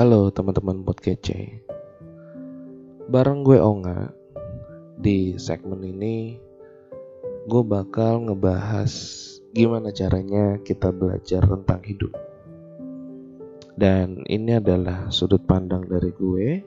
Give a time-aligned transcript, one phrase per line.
[0.00, 1.60] Halo teman-teman buat kece
[3.12, 4.08] Bareng gue Onga
[4.96, 6.40] Di segmen ini
[7.44, 8.88] Gue bakal ngebahas
[9.52, 12.16] Gimana caranya kita belajar tentang hidup.
[13.76, 16.64] Dan ini adalah sudut pandang dari gue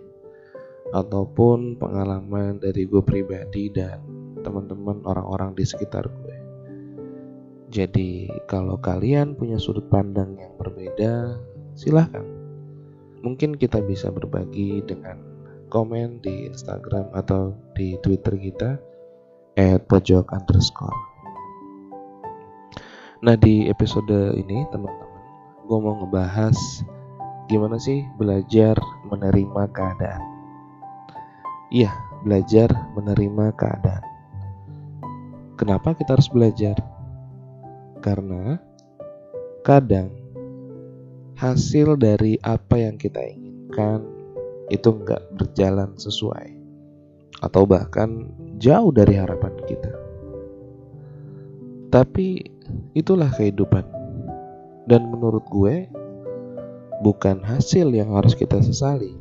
[0.94, 3.98] Ataupun pengalaman dari gue pribadi dan
[4.46, 6.38] teman-teman orang-orang di sekitar gue.
[7.74, 11.42] Jadi kalau kalian punya sudut pandang yang berbeda
[11.74, 12.43] Silahkan
[13.24, 15.16] mungkin kita bisa berbagi dengan
[15.72, 18.78] komen di Instagram atau di Twitter kita
[19.56, 21.00] at pojok underscore.
[23.24, 25.24] Nah di episode ini teman-teman,
[25.64, 26.84] gue mau ngebahas
[27.48, 28.76] gimana sih belajar
[29.08, 30.24] menerima keadaan.
[31.74, 31.90] Iya,
[32.28, 34.06] belajar menerima keadaan.
[35.56, 36.76] Kenapa kita harus belajar?
[38.04, 38.60] Karena
[39.64, 40.23] kadang
[41.44, 44.00] hasil dari apa yang kita inginkan
[44.72, 46.56] itu nggak berjalan sesuai
[47.44, 48.32] atau bahkan
[48.64, 49.92] jauh dari harapan kita.
[51.92, 52.48] Tapi
[52.96, 53.84] itulah kehidupan.
[54.88, 55.88] Dan menurut gue
[57.04, 59.12] bukan hasil yang harus kita sesali.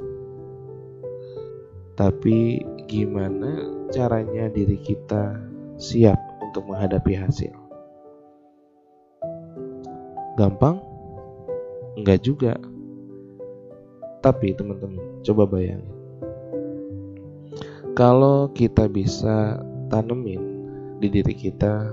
[1.99, 5.39] Tapi gimana caranya diri kita
[5.79, 7.55] siap untuk menghadapi hasil.
[10.39, 10.92] Gampang?
[11.99, 12.57] Enggak juga.
[14.23, 15.93] Tapi teman-teman, coba bayangin.
[17.93, 19.61] Kalau kita bisa
[19.93, 20.41] tanemin
[21.03, 21.93] di diri kita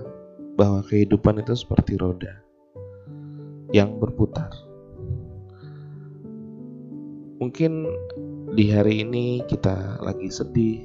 [0.56, 2.40] bahwa kehidupan itu seperti roda
[3.76, 4.48] yang berputar.
[7.40, 7.88] Mungkin
[8.56, 10.84] di hari ini kita lagi sedih,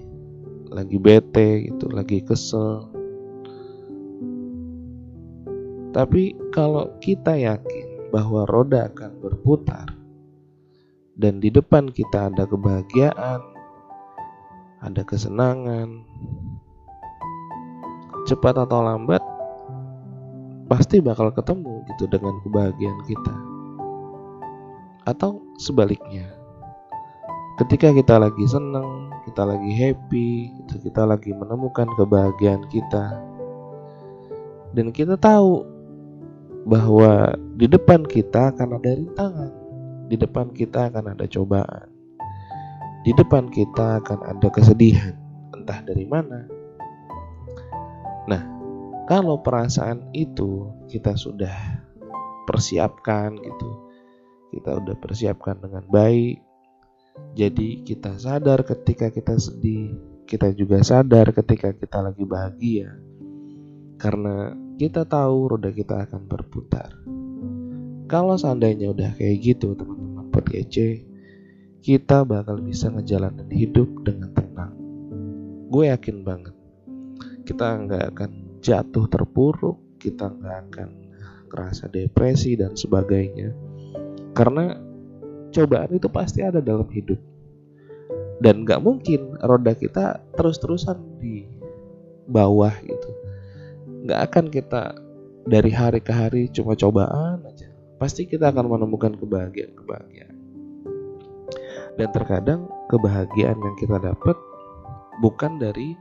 [0.70, 2.90] lagi bete gitu, lagi kesel.
[5.94, 7.83] Tapi kalau kita yakin
[8.14, 9.90] bahwa roda akan berputar
[11.14, 13.40] dan di depan kita ada kebahagiaan,
[14.82, 16.02] ada kesenangan.
[18.26, 19.22] Cepat atau lambat
[20.66, 23.34] pasti bakal ketemu gitu dengan kebahagiaan kita.
[25.06, 26.26] Atau sebaliknya.
[27.62, 33.22] Ketika kita lagi senang, kita lagi happy, gitu, kita lagi menemukan kebahagiaan kita.
[34.74, 35.62] Dan kita tahu
[36.64, 39.52] bahwa di depan kita akan ada rintangan,
[40.08, 41.88] di depan kita akan ada cobaan,
[43.04, 45.16] di depan kita akan ada kesedihan,
[45.52, 46.48] entah dari mana.
[48.24, 48.42] Nah,
[49.04, 51.52] kalau perasaan itu kita sudah
[52.48, 53.70] persiapkan gitu,
[54.56, 56.40] kita udah persiapkan dengan baik,
[57.36, 59.92] jadi kita sadar ketika kita sedih,
[60.24, 62.88] kita juga sadar ketika kita lagi bahagia,
[64.00, 66.90] karena kita tahu roda kita akan berputar.
[68.10, 71.02] Kalau seandainya udah kayak gitu teman-teman kece,
[71.82, 74.74] kita bakal bisa ngejalanin hidup dengan tenang.
[75.70, 76.54] Gue yakin banget,
[77.46, 78.30] kita nggak akan
[78.62, 80.88] jatuh terpuruk, kita nggak akan
[81.50, 83.54] kerasa depresi dan sebagainya.
[84.34, 84.74] Karena
[85.54, 87.18] cobaan itu pasti ada dalam hidup.
[88.42, 91.46] Dan nggak mungkin roda kita terus-terusan di
[92.26, 92.74] bawah
[94.04, 94.92] nggak akan kita
[95.44, 97.68] dari hari ke hari cuma cobaan aja.
[98.00, 100.36] Pasti kita akan menemukan kebahagiaan-kebahagiaan.
[101.94, 104.36] Dan terkadang kebahagiaan yang kita dapat
[105.22, 105.94] bukan dari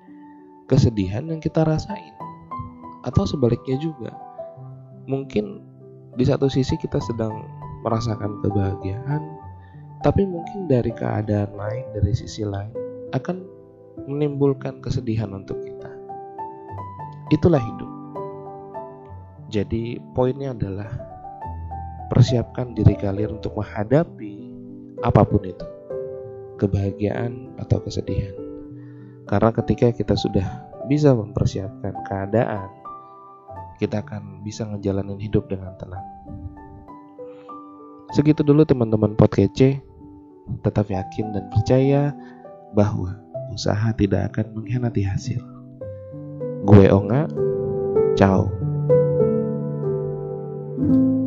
[0.67, 2.15] kesedihan yang kita rasain.
[3.07, 4.11] Atau sebaliknya juga
[5.05, 5.63] mungkin
[6.15, 7.35] di satu sisi kita sedang
[7.83, 9.21] merasakan kebahagiaan
[9.99, 12.71] tapi mungkin dari keadaan lain dari sisi lain
[13.11, 13.43] akan
[14.07, 15.91] menimbulkan kesedihan untuk kita.
[17.31, 17.92] Itulah hidup
[19.53, 20.89] jadi poinnya adalah
[22.09, 24.49] persiapkan diri kalian untuk menghadapi
[25.05, 25.67] apa pun itu.
[26.57, 28.33] Kebahagiaan atau kesedihan.
[29.29, 30.45] Karena ketika kita sudah
[30.89, 32.65] bisa mempersiapkan keadaan,
[33.77, 36.05] kita akan bisa ngejalanin hidup dengan tenang.
[38.13, 39.81] Segitu dulu teman-teman podcast
[40.59, 42.11] Tetap yakin dan percaya
[42.75, 43.15] bahwa
[43.56, 45.39] usaha tidak akan mengkhianati hasil.
[46.67, 47.31] Gue Onga,
[48.19, 48.62] ciao.
[50.88, 51.22] thank you.